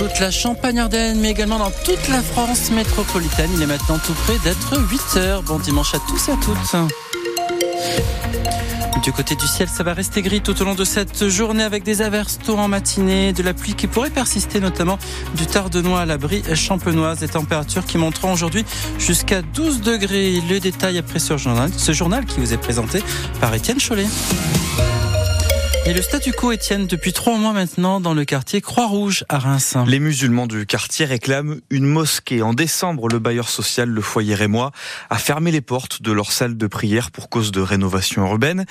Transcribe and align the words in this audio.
toute 0.00 0.18
la 0.18 0.30
Champagne-Ardenne, 0.30 1.20
mais 1.20 1.32
également 1.32 1.58
dans 1.58 1.70
toute 1.84 2.08
la 2.08 2.22
France 2.22 2.70
métropolitaine. 2.70 3.50
Il 3.54 3.60
est 3.60 3.66
maintenant 3.66 3.98
tout 3.98 4.14
près 4.14 4.38
d'être 4.38 4.78
8 4.78 5.16
heures. 5.18 5.42
Bon 5.42 5.58
dimanche 5.58 5.94
à 5.94 5.98
tous 5.98 6.30
et 6.30 6.32
à 6.32 6.36
toutes. 6.36 6.74
Du 9.02 9.12
côté 9.12 9.34
du 9.34 9.46
ciel, 9.46 9.68
ça 9.68 9.82
va 9.82 9.92
rester 9.92 10.22
gris 10.22 10.40
tout 10.40 10.58
au 10.62 10.64
long 10.64 10.74
de 10.74 10.84
cette 10.84 11.28
journée 11.28 11.64
avec 11.64 11.82
des 11.82 12.00
averses 12.00 12.38
tôt 12.38 12.56
en 12.56 12.66
matinée, 12.66 13.34
de 13.34 13.42
la 13.42 13.52
pluie 13.52 13.74
qui 13.74 13.88
pourrait 13.88 14.08
persister 14.08 14.58
notamment 14.58 14.98
du 15.34 15.44
Tardenois 15.44 16.00
à 16.00 16.06
l'abri 16.06 16.42
champenoise, 16.54 17.18
des 17.18 17.28
températures 17.28 17.84
qui 17.84 17.98
monteront 17.98 18.32
aujourd'hui 18.32 18.64
jusqu'à 18.98 19.42
12 19.42 19.82
degrés. 19.82 20.40
Le 20.48 20.60
détail 20.60 20.96
après 20.96 21.18
ce 21.18 21.36
journal, 21.36 21.70
ce 21.76 21.92
journal 21.92 22.24
qui 22.24 22.40
vous 22.40 22.54
est 22.54 22.58
présenté 22.58 23.02
par 23.38 23.54
Étienne 23.54 23.78
Chollet. 23.78 24.06
Et 25.86 25.94
le 25.94 26.02
statu 26.02 26.32
quo, 26.32 26.52
Étienne, 26.52 26.86
depuis 26.86 27.12
trois 27.12 27.38
mois 27.38 27.54
maintenant 27.54 28.00
dans 28.00 28.12
le 28.12 28.24
quartier 28.26 28.60
Croix-Rouge 28.60 29.24
à 29.30 29.38
Reims. 29.38 29.76
Les 29.86 29.98
musulmans 29.98 30.46
du 30.46 30.66
quartier 30.66 31.06
réclament 31.06 31.60
une 31.70 31.86
mosquée. 31.86 32.42
En 32.42 32.52
décembre, 32.52 33.08
le 33.08 33.18
bailleur 33.18 33.48
social, 33.48 33.88
le 33.88 34.00
foyer 34.02 34.34
rémois, 34.34 34.72
a 35.08 35.16
fermé 35.16 35.50
les 35.50 35.62
portes 35.62 36.02
de 36.02 36.12
leur 36.12 36.32
salle 36.32 36.58
de 36.58 36.66
prière 36.66 37.10
pour 37.10 37.30
cause 37.30 37.50
de 37.50 37.60
rénovation 37.60 38.26
urbaine. 38.26 38.66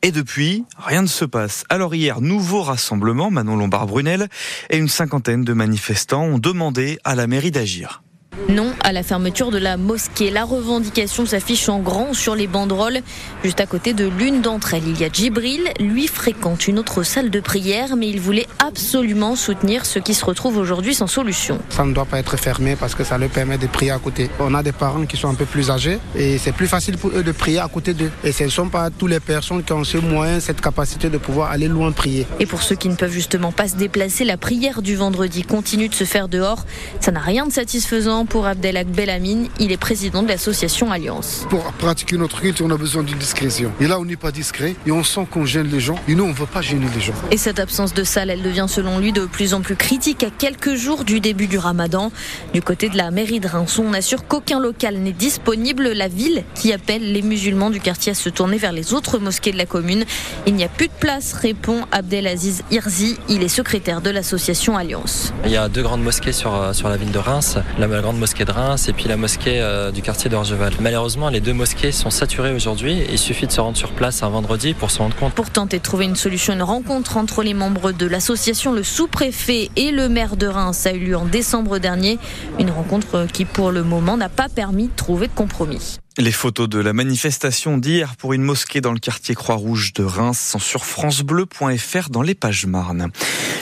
Et 0.00 0.10
depuis, 0.10 0.64
rien 0.78 1.02
ne 1.02 1.06
se 1.06 1.26
passe. 1.26 1.64
Alors 1.68 1.94
hier, 1.94 2.22
nouveau 2.22 2.62
rassemblement, 2.62 3.30
Manon 3.30 3.56
Lombard-Brunel, 3.56 4.28
et 4.70 4.78
une 4.78 4.88
cinquantaine 4.88 5.44
de 5.44 5.52
manifestants 5.52 6.24
ont 6.24 6.38
demandé 6.38 6.98
à 7.04 7.14
la 7.14 7.26
mairie 7.26 7.50
d'agir. 7.50 8.03
Non 8.48 8.72
à 8.82 8.92
la 8.92 9.02
fermeture 9.02 9.50
de 9.50 9.58
la 9.58 9.76
mosquée. 9.76 10.30
La 10.30 10.44
revendication 10.44 11.26
s'affiche 11.26 11.68
en 11.68 11.78
grand 11.78 12.14
sur 12.14 12.34
les 12.34 12.46
banderoles. 12.46 13.00
Juste 13.42 13.60
à 13.60 13.66
côté 13.66 13.92
de 13.94 14.06
l'une 14.06 14.42
d'entre 14.42 14.74
elles, 14.74 14.86
il 14.86 15.00
y 15.00 15.04
a 15.04 15.08
Djibril. 15.08 15.62
Lui 15.80 16.06
fréquente 16.06 16.68
une 16.68 16.78
autre 16.78 17.02
salle 17.02 17.30
de 17.30 17.40
prière, 17.40 17.96
mais 17.96 18.08
il 18.08 18.20
voulait 18.20 18.46
absolument 18.58 19.36
soutenir 19.36 19.86
ceux 19.86 20.00
qui 20.00 20.14
se 20.14 20.24
retrouvent 20.24 20.58
aujourd'hui 20.58 20.94
sans 20.94 21.06
solution. 21.06 21.58
Ça 21.70 21.84
ne 21.84 21.92
doit 21.92 22.04
pas 22.04 22.18
être 22.18 22.36
fermé 22.36 22.76
parce 22.76 22.94
que 22.94 23.04
ça 23.04 23.18
leur 23.18 23.30
permet 23.30 23.58
de 23.58 23.66
prier 23.66 23.92
à 23.92 23.98
côté. 23.98 24.30
On 24.40 24.54
a 24.54 24.62
des 24.62 24.72
parents 24.72 25.06
qui 25.06 25.16
sont 25.16 25.28
un 25.28 25.34
peu 25.34 25.46
plus 25.46 25.70
âgés 25.70 25.98
et 26.16 26.38
c'est 26.38 26.52
plus 26.52 26.68
facile 26.68 26.98
pour 26.98 27.10
eux 27.10 27.22
de 27.22 27.32
prier 27.32 27.60
à 27.60 27.68
côté 27.68 27.94
d'eux. 27.94 28.10
Et 28.22 28.32
ce 28.32 28.44
ne 28.44 28.48
sont 28.48 28.68
pas 28.68 28.90
toutes 28.90 29.10
les 29.10 29.20
personnes 29.20 29.62
qui 29.62 29.72
ont 29.72 29.84
ce 29.84 29.98
moyen, 29.98 30.40
cette 30.40 30.60
capacité 30.60 31.08
de 31.08 31.18
pouvoir 31.18 31.50
aller 31.50 31.68
loin 31.68 31.92
prier. 31.92 32.26
Et 32.40 32.46
pour 32.46 32.62
ceux 32.62 32.74
qui 32.74 32.88
ne 32.88 32.94
peuvent 32.94 33.12
justement 33.12 33.52
pas 33.52 33.68
se 33.68 33.76
déplacer, 33.76 34.24
la 34.24 34.36
prière 34.36 34.82
du 34.82 34.96
vendredi 34.96 35.42
continue 35.42 35.88
de 35.88 35.94
se 35.94 36.04
faire 36.04 36.28
dehors. 36.28 36.64
Ça 37.00 37.10
n'a 37.12 37.20
rien 37.20 37.46
de 37.46 37.52
satisfaisant 37.52 38.23
pour 38.24 38.46
Abdelak 38.46 38.88
Belamine. 38.88 39.48
Il 39.58 39.72
est 39.72 39.76
président 39.76 40.22
de 40.22 40.28
l'association 40.28 40.92
Alliance. 40.92 41.46
Pour 41.50 41.62
pratiquer 41.72 42.16
notre 42.16 42.40
culte, 42.40 42.60
on 42.60 42.70
a 42.70 42.76
besoin 42.76 43.02
d'une 43.02 43.18
discrétion. 43.18 43.72
Et 43.80 43.86
là, 43.86 43.98
on 43.98 44.04
n'est 44.04 44.16
pas 44.16 44.32
discret 44.32 44.74
et 44.86 44.92
on 44.92 45.02
sent 45.02 45.26
qu'on 45.30 45.44
gêne 45.44 45.68
les 45.68 45.80
gens. 45.80 45.96
Et 46.08 46.14
nous, 46.14 46.24
on 46.24 46.28
ne 46.28 46.34
veut 46.34 46.46
pas 46.46 46.62
gêner 46.62 46.86
les 46.94 47.00
gens. 47.00 47.14
Et 47.30 47.36
cette 47.36 47.58
absence 47.58 47.94
de 47.94 48.04
salle, 48.04 48.30
elle 48.30 48.42
devient 48.42 48.66
selon 48.68 48.98
lui 48.98 49.12
de 49.12 49.26
plus 49.26 49.54
en 49.54 49.60
plus 49.60 49.76
critique 49.76 50.22
à 50.22 50.30
quelques 50.30 50.74
jours 50.74 51.04
du 51.04 51.20
début 51.20 51.46
du 51.46 51.58
ramadan. 51.58 52.12
Du 52.52 52.62
côté 52.62 52.88
de 52.88 52.96
la 52.96 53.10
mairie 53.10 53.40
de 53.40 53.48
Reims, 53.48 53.78
on 53.78 53.92
assure 53.92 54.26
qu'aucun 54.26 54.60
local 54.60 54.96
n'est 54.98 55.12
disponible. 55.12 55.88
La 55.92 56.08
ville 56.08 56.44
qui 56.54 56.72
appelle 56.72 57.12
les 57.12 57.22
musulmans 57.22 57.70
du 57.70 57.80
quartier 57.80 58.12
à 58.12 58.14
se 58.14 58.28
tourner 58.28 58.58
vers 58.58 58.72
les 58.72 58.94
autres 58.94 59.18
mosquées 59.18 59.52
de 59.52 59.58
la 59.58 59.66
commune. 59.66 60.04
Il 60.46 60.54
n'y 60.54 60.64
a 60.64 60.68
plus 60.68 60.88
de 60.88 60.92
place, 60.98 61.32
répond 61.32 61.82
Abdelaziz 61.92 62.62
Irzi. 62.70 63.16
Il 63.28 63.42
est 63.42 63.48
secrétaire 63.48 64.00
de 64.00 64.10
l'association 64.10 64.76
Alliance. 64.76 65.32
Il 65.44 65.50
y 65.50 65.56
a 65.56 65.68
deux 65.68 65.82
grandes 65.82 66.02
mosquées 66.02 66.32
sur, 66.32 66.54
euh, 66.54 66.72
sur 66.72 66.88
la 66.88 66.96
ville 66.96 67.10
de 67.12 67.18
Reims. 67.18 67.56
La 67.78 67.88
grande 68.00 68.13
mosquée 68.18 68.44
de 68.44 68.52
Reims 68.52 68.88
et 68.88 68.92
puis 68.92 69.08
la 69.08 69.16
mosquée 69.16 69.60
euh, 69.60 69.90
du 69.90 70.02
quartier 70.02 70.30
d'Orgeval. 70.30 70.72
Malheureusement, 70.80 71.28
les 71.28 71.40
deux 71.40 71.52
mosquées 71.52 71.92
sont 71.92 72.10
saturées 72.10 72.52
aujourd'hui. 72.52 73.02
Il 73.10 73.18
suffit 73.18 73.46
de 73.46 73.52
se 73.52 73.60
rendre 73.60 73.76
sur 73.76 73.92
place 73.92 74.22
un 74.22 74.28
vendredi 74.28 74.74
pour 74.74 74.90
se 74.90 74.98
rendre 74.98 75.16
compte. 75.16 75.34
Pour 75.34 75.50
tenter 75.50 75.78
de 75.78 75.82
trouver 75.82 76.04
une 76.04 76.16
solution, 76.16 76.52
une 76.52 76.62
rencontre 76.62 77.16
entre 77.16 77.42
les 77.42 77.54
membres 77.54 77.92
de 77.92 78.06
l'association, 78.06 78.72
le 78.72 78.82
sous-préfet 78.82 79.70
et 79.76 79.90
le 79.90 80.08
maire 80.08 80.36
de 80.36 80.46
Reims 80.46 80.86
a 80.86 80.92
eu 80.92 81.00
lieu 81.00 81.16
en 81.16 81.24
décembre 81.24 81.78
dernier. 81.78 82.18
Une 82.58 82.70
rencontre 82.70 83.26
qui, 83.32 83.44
pour 83.44 83.70
le 83.70 83.82
moment, 83.82 84.16
n'a 84.16 84.28
pas 84.28 84.48
permis 84.48 84.88
de 84.88 84.94
trouver 84.96 85.26
de 85.26 85.32
compromis. 85.32 85.98
Les 86.16 86.30
photos 86.30 86.68
de 86.68 86.78
la 86.78 86.92
manifestation 86.92 87.76
d'hier 87.76 88.14
pour 88.14 88.34
une 88.34 88.42
mosquée 88.42 88.80
dans 88.80 88.92
le 88.92 89.00
quartier 89.00 89.34
Croix-Rouge 89.34 89.92
de 89.94 90.04
Reims 90.04 90.38
sont 90.38 90.60
sur 90.60 90.84
francebleu.fr 90.84 92.08
dans 92.08 92.22
les 92.22 92.36
pages 92.36 92.66
Marne. 92.66 93.10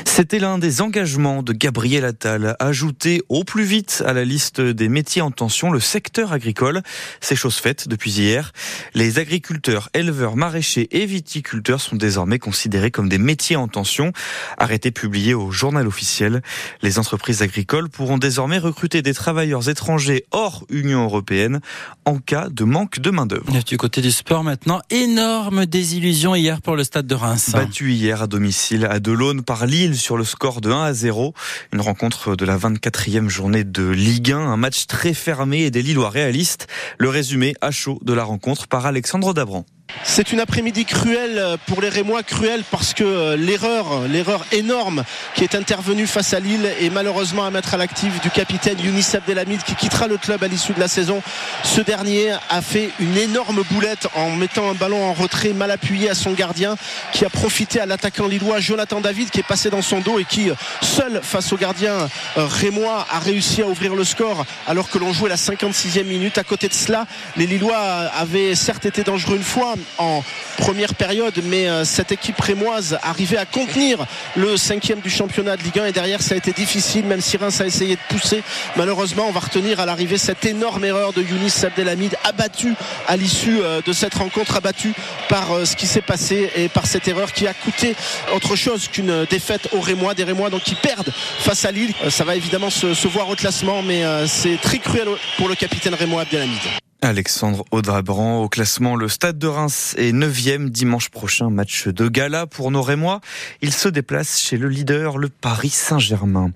C'était 0.04 0.38
l'un 0.38 0.58
des 0.58 0.82
engagements 0.82 1.42
de 1.42 1.54
Gabriel 1.54 2.04
Attal, 2.04 2.54
ajouter 2.58 3.22
au 3.30 3.44
plus 3.44 3.64
vite 3.64 4.02
à 4.06 4.12
la 4.12 4.26
liste 4.26 4.60
des 4.60 4.90
métiers 4.90 5.22
en 5.22 5.30
tension 5.30 5.70
le 5.70 5.80
secteur 5.80 6.34
agricole. 6.34 6.82
C'est 7.22 7.36
chose 7.36 7.56
faite 7.56 7.88
depuis 7.88 8.10
hier. 8.10 8.52
Les 8.92 9.18
agriculteurs, 9.18 9.88
éleveurs, 9.94 10.36
maraîchers 10.36 10.88
et 10.90 11.06
viticulteurs 11.06 11.80
sont 11.80 11.96
désormais 11.96 12.38
considérés 12.38 12.90
comme 12.90 13.08
des 13.08 13.16
métiers 13.16 13.56
en 13.56 13.68
tension. 13.68 14.12
Arrêté 14.58 14.90
publié 14.90 15.32
au 15.32 15.50
journal 15.50 15.86
officiel. 15.86 16.42
Les 16.82 16.98
entreprises 16.98 17.40
agricoles 17.40 17.88
pourront 17.88 18.18
désormais 18.18 18.58
recruter 18.58 19.00
des 19.00 19.14
travailleurs 19.14 19.70
étrangers 19.70 20.26
hors 20.30 20.66
Union 20.68 21.04
européenne 21.04 21.60
en 22.04 22.18
cas 22.18 22.41
de 22.50 22.64
manque 22.64 22.98
de 23.00 23.10
main-d'œuvre. 23.10 23.46
Du 23.66 23.76
côté 23.76 24.00
du 24.00 24.10
sport 24.10 24.44
maintenant, 24.44 24.80
énorme 24.90 25.66
désillusion 25.66 26.34
hier 26.34 26.60
pour 26.60 26.76
le 26.76 26.84
stade 26.84 27.06
de 27.06 27.14
Reims. 27.14 27.50
Battu 27.52 27.92
hier 27.92 28.22
à 28.22 28.26
domicile 28.26 28.86
à 28.86 29.00
Delaune 29.00 29.42
par 29.42 29.66
Lille 29.66 29.96
sur 29.96 30.16
le 30.16 30.24
score 30.24 30.60
de 30.60 30.70
1 30.70 30.82
à 30.84 30.92
0. 30.92 31.34
Une 31.72 31.80
rencontre 31.80 32.36
de 32.36 32.44
la 32.44 32.56
24e 32.56 33.28
journée 33.28 33.64
de 33.64 33.88
Ligue 33.88 34.32
1, 34.32 34.38
un 34.38 34.56
match 34.56 34.86
très 34.86 35.14
fermé 35.14 35.62
et 35.62 35.70
des 35.70 35.82
Lillois 35.82 36.10
réalistes. 36.10 36.66
Le 36.98 37.08
résumé 37.08 37.54
à 37.60 37.70
chaud 37.70 37.98
de 38.02 38.12
la 38.12 38.24
rencontre 38.24 38.68
par 38.68 38.86
Alexandre 38.86 39.34
Dabran. 39.34 39.64
C'est 40.04 40.32
une 40.32 40.40
après-midi 40.40 40.84
cruelle 40.84 41.40
pour 41.66 41.80
les 41.80 41.88
Rémois, 41.88 42.22
cruelle 42.22 42.64
parce 42.70 42.92
que 42.92 43.04
euh, 43.04 43.36
l'erreur, 43.36 44.02
l'erreur 44.08 44.44
énorme 44.52 45.04
qui 45.34 45.44
est 45.44 45.54
intervenue 45.54 46.06
face 46.06 46.34
à 46.34 46.40
Lille 46.40 46.68
est 46.80 46.90
malheureusement 46.90 47.44
à 47.44 47.50
mettre 47.50 47.74
à 47.74 47.76
l'actif 47.76 48.20
du 48.20 48.30
capitaine 48.30 48.78
Younis 48.80 49.06
Abdelhamid 49.14 49.62
qui 49.62 49.74
quittera 49.74 50.08
le 50.08 50.16
club 50.16 50.42
à 50.42 50.48
l'issue 50.48 50.72
de 50.72 50.80
la 50.80 50.88
saison. 50.88 51.22
Ce 51.62 51.80
dernier 51.80 52.32
a 52.50 52.60
fait 52.62 52.90
une 53.00 53.16
énorme 53.16 53.62
boulette 53.70 54.08
en 54.14 54.30
mettant 54.30 54.70
un 54.70 54.74
ballon 54.74 55.02
en 55.04 55.12
retrait 55.12 55.52
mal 55.52 55.70
appuyé 55.70 56.10
à 56.10 56.14
son 56.14 56.32
gardien 56.32 56.76
qui 57.12 57.24
a 57.24 57.30
profité 57.30 57.80
à 57.80 57.86
l'attaquant 57.86 58.26
lillois 58.26 58.60
Jonathan 58.60 59.00
David 59.00 59.30
qui 59.30 59.40
est 59.40 59.46
passé 59.46 59.70
dans 59.70 59.82
son 59.82 60.00
dos 60.00 60.18
et 60.18 60.24
qui 60.24 60.50
seul 60.80 61.20
face 61.22 61.52
au 61.52 61.56
gardien 61.56 62.08
euh, 62.36 62.46
rémois 62.46 63.06
a 63.10 63.18
réussi 63.18 63.62
à 63.62 63.66
ouvrir 63.66 63.94
le 63.94 64.04
score 64.04 64.44
alors 64.66 64.90
que 64.90 64.98
l'on 64.98 65.12
jouait 65.12 65.28
la 65.28 65.36
56e 65.36 66.04
minute. 66.04 66.38
À 66.38 66.44
côté 66.44 66.68
de 66.68 66.74
cela, 66.74 67.06
les 67.36 67.46
Lillois 67.46 67.78
avaient 67.78 68.54
certes 68.54 68.86
été 68.86 69.02
dangereux 69.02 69.36
une 69.36 69.42
fois 69.42 69.74
en 69.98 70.22
première 70.58 70.94
période, 70.94 71.34
mais 71.44 71.68
euh, 71.68 71.84
cette 71.84 72.12
équipe 72.12 72.40
rémoise 72.40 72.98
arrivait 73.02 73.36
à 73.36 73.46
contenir 73.46 73.98
le 74.36 74.56
cinquième 74.56 75.00
du 75.00 75.10
championnat 75.10 75.56
de 75.56 75.62
Ligue 75.62 75.78
1 75.78 75.86
et 75.86 75.92
derrière 75.92 76.22
ça 76.22 76.34
a 76.34 76.38
été 76.38 76.52
difficile, 76.52 77.04
même 77.04 77.20
si 77.20 77.36
Reims 77.36 77.60
a 77.60 77.66
essayé 77.66 77.96
de 77.96 78.00
pousser. 78.08 78.42
Malheureusement, 78.76 79.26
on 79.28 79.32
va 79.32 79.40
retenir 79.40 79.80
à 79.80 79.86
l'arrivée 79.86 80.18
cette 80.18 80.44
énorme 80.44 80.84
erreur 80.84 81.12
de 81.12 81.22
Younis 81.22 81.52
Abdelhamid, 81.64 82.16
abattu 82.24 82.74
à 83.08 83.16
l'issue 83.16 83.60
euh, 83.62 83.80
de 83.84 83.92
cette 83.92 84.14
rencontre, 84.14 84.56
abattu 84.56 84.92
par 85.28 85.52
euh, 85.52 85.64
ce 85.64 85.76
qui 85.76 85.86
s'est 85.86 86.02
passé 86.02 86.50
et 86.54 86.68
par 86.68 86.86
cette 86.86 87.08
erreur 87.08 87.32
qui 87.32 87.46
a 87.46 87.54
coûté 87.54 87.94
autre 88.34 88.56
chose 88.56 88.88
qu'une 88.88 89.24
défaite 89.24 89.68
aux 89.72 89.80
Rémois, 89.80 90.14
des 90.14 90.24
Rémois 90.24 90.50
donc 90.50 90.62
qui 90.62 90.74
perdent 90.74 91.12
face 91.38 91.64
à 91.64 91.72
Lille. 91.72 91.94
Ça 92.10 92.24
va 92.24 92.36
évidemment 92.36 92.70
se, 92.70 92.94
se 92.94 93.08
voir 93.08 93.28
au 93.28 93.36
classement, 93.36 93.82
mais 93.82 94.02
c'est 94.26 94.60
très 94.60 94.78
cruel 94.78 95.08
pour 95.36 95.48
le 95.48 95.54
capitaine 95.54 95.94
Rémois 95.94 96.22
Abdelhamid. 96.22 96.81
Alexandre 97.02 97.64
Audrabran 97.72 98.42
au 98.42 98.48
classement. 98.48 98.94
Le 98.94 99.08
Stade 99.08 99.36
de 99.36 99.48
Reims 99.48 99.96
est 99.98 100.12
9e 100.12 100.68
dimanche 100.68 101.08
prochain. 101.08 101.50
Match 101.50 101.88
de 101.88 102.06
gala 102.06 102.46
pour 102.46 102.70
nos 102.70 102.80
Rémois. 102.80 103.20
Il 103.60 103.72
se 103.72 103.88
déplace 103.88 104.38
chez 104.38 104.56
le 104.56 104.68
leader, 104.68 105.18
le 105.18 105.28
Paris 105.28 105.70
Saint-Germain. 105.70 106.52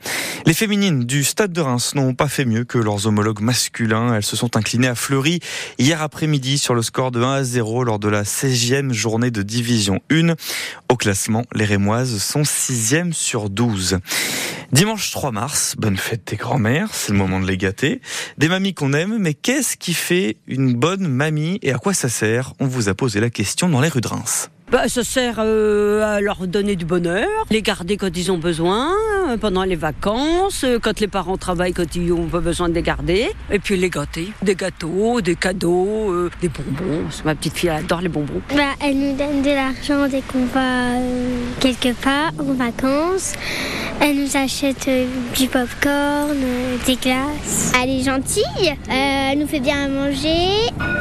Les 0.47 0.55
féminines 0.55 1.05
du 1.05 1.25
Stade 1.25 1.53
de 1.53 1.61
Reims 1.61 1.97
n'ont 1.97 2.15
pas 2.15 2.29
fait 2.29 2.45
mieux 2.45 2.63
que 2.63 2.79
leurs 2.79 3.09
homologues 3.09 3.41
masculins. 3.41 4.15
Elles 4.15 4.25
se 4.25 4.37
sont 4.37 4.57
inclinées 4.57 4.87
à 4.87 4.95
Fleury 4.95 5.41
hier 5.79 6.01
après-midi 6.01 6.59
sur 6.59 6.75
le 6.75 6.83
score 6.83 7.11
de 7.11 7.21
1 7.21 7.33
à 7.33 7.43
0 7.43 7.83
lors 7.83 7.99
de 7.99 8.09
la 8.09 8.23
16e 8.23 8.93
journée 8.93 9.33
de 9.33 9.43
division 9.43 10.01
1. 10.13 10.35
Au 10.89 10.97
classement, 10.97 11.45
les 11.55 11.65
Rémoises 11.65 12.19
sont 12.19 12.43
6e 12.43 13.13
sur 13.13 13.51
12. 13.51 13.99
Dimanche 14.73 15.13
3 15.13 15.31
mars, 15.31 15.77
bonne 15.79 15.97
fête 15.97 16.23
des 16.27 16.37
grands-mères, 16.37 16.89
c'est 16.93 17.13
le 17.13 17.19
moment 17.19 17.39
de 17.39 17.47
les 17.47 17.57
gâter. 17.57 18.01
Des 18.37 18.49
mamies 18.49 18.75
qu'on 18.75 18.93
aime, 18.93 19.17
mais 19.19 19.33
qu'est-ce 19.33 19.77
qui 19.77 19.95
fait 19.95 20.39
une 20.49 20.75
bonne 20.75 21.07
mamie 21.07 21.61
et 21.63 21.73
à 21.73 21.79
quoi 21.79 21.95
ça 21.95 22.09
sert? 22.09 22.53
On 22.59 22.67
vous 22.67 22.89
a 22.89 22.95
posé 22.95 23.21
la 23.21 23.31
question 23.31 23.69
dans 23.69 23.81
les 23.81 23.89
rues 23.89 24.01
de 24.01 24.09
Reims. 24.09 24.51
Bah, 24.73 24.89
ça 24.89 25.05
sert 25.05 25.37
euh, 25.39 26.03
à 26.03 26.21
leur 26.21 26.45
donner 26.49 26.75
du 26.75 26.85
bonheur, 26.85 27.29
les 27.51 27.63
garder 27.63 27.97
quand 27.97 28.11
ils 28.17 28.33
ont 28.33 28.39
besoin, 28.39 28.91
euh, 29.29 29.37
pendant 29.37 29.63
les 29.63 29.77
vacances, 29.77 30.65
euh, 30.65 30.81
quand 30.83 30.99
les 30.99 31.07
parents 31.07 31.37
travaillent, 31.37 31.73
quand 31.73 31.95
ils 31.95 32.13
ont 32.13 32.27
pas 32.27 32.41
besoin 32.41 32.69
de 32.69 32.75
les 32.75 32.83
garder, 32.83 33.31
et 33.53 33.61
puis 33.61 33.77
les 33.77 33.91
gâter. 33.91 34.33
Des 34.43 34.57
gâteaux, 34.57 35.21
des 35.21 35.37
cadeaux, 35.37 36.29
des 36.41 36.49
bonbons. 36.49 37.05
Ma 37.25 37.37
petite 37.37 37.57
fille 37.57 37.69
adore 37.69 38.01
les 38.01 38.09
bonbons. 38.09 38.43
Bah, 38.57 38.65
elle 38.83 38.99
nous 38.99 39.17
donne 39.17 39.43
de 39.43 39.51
l'argent 39.51 40.09
dès 40.09 40.23
qu'on 40.23 40.47
va 40.47 40.99
quelque 41.61 41.93
part 42.03 42.33
en 42.41 42.53
vacances. 42.55 43.35
Elle 44.01 44.17
nous 44.17 44.37
achète 44.37 44.89
du 45.37 45.49
popcorn, 45.49 46.37
des 46.87 46.97
glaces. 46.97 47.73
Elle 47.83 47.91
est 47.91 48.03
gentille, 48.03 48.75
elle 48.89 49.39
nous 49.39 49.47
fait 49.47 49.61
bien 49.61 49.85
à 49.85 49.89
manger 49.89 50.71
euh, 50.81 50.96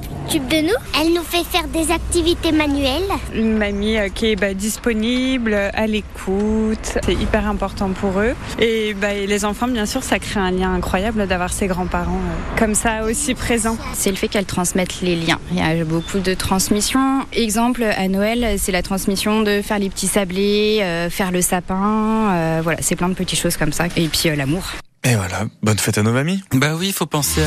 s'occupe 0.00 0.48
de 0.48 0.62
nous. 0.62 1.00
Elle 1.00 1.12
nous 1.12 1.22
fait 1.22 1.44
faire 1.44 1.68
des 1.68 1.90
activités 1.90 2.52
manuelles. 2.52 3.02
Une 3.34 3.56
mamie 3.56 3.96
euh, 3.96 4.08
qui 4.08 4.32
est 4.32 4.36
bah, 4.36 4.54
disponible, 4.54 5.54
à 5.54 5.86
l'écoute, 5.86 6.98
c'est 7.04 7.14
hyper 7.14 7.46
important 7.46 7.90
pour 7.90 8.20
eux. 8.20 8.34
Et 8.58 8.94
bah, 8.94 9.12
les 9.14 9.44
enfants, 9.44 9.68
bien 9.68 9.86
sûr, 9.86 10.02
ça 10.02 10.18
crée 10.18 10.40
un 10.40 10.50
lien 10.50 10.72
incroyable 10.74 11.26
d'avoir 11.26 11.52
ses 11.52 11.66
grands-parents 11.66 12.12
euh, 12.12 12.58
comme 12.58 12.74
ça 12.74 13.04
aussi 13.04 13.34
présents. 13.34 13.76
C'est 13.94 14.10
le 14.10 14.16
fait 14.16 14.28
qu'elles 14.28 14.44
transmettent 14.46 15.00
les 15.00 15.16
liens. 15.16 15.38
Il 15.50 15.58
y 15.58 15.62
a 15.62 15.84
beaucoup 15.84 16.18
de 16.18 16.34
transmissions. 16.34 17.24
Exemple, 17.32 17.82
à 17.84 18.08
Noël, 18.08 18.56
c'est 18.58 18.72
la 18.72 18.82
transmission 18.82 19.42
de 19.42 19.62
faire 19.62 19.78
les 19.78 19.88
petits 19.90 20.06
sablés, 20.06 20.80
euh, 20.82 21.10
faire 21.10 21.30
le 21.32 21.40
sapin. 21.40 22.30
euh, 22.32 22.60
voilà, 22.62 22.78
c'est 22.82 22.96
plein 22.96 23.08
de 23.08 23.14
petites 23.14 23.38
choses 23.38 23.56
comme 23.56 23.72
ça. 23.72 23.86
Et 23.96 24.08
puis 24.08 24.28
euh, 24.28 24.36
l'amour. 24.36 24.62
Et 25.04 25.16
voilà, 25.16 25.46
bonne 25.64 25.78
fête 25.78 25.98
à 25.98 26.02
nos 26.04 26.12
mamies. 26.12 26.44
Bah 26.52 26.74
oui, 26.78 26.88
il 26.88 26.92
faut 26.92 27.06
penser 27.06 27.38
à 27.38 27.40